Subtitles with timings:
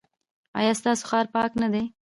[0.59, 1.83] ایا ستاسو ښار پاک نه دی؟